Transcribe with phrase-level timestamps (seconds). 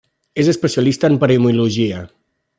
[0.43, 2.03] És especialista en paremiologia.